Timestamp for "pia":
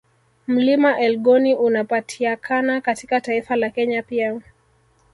4.03-4.41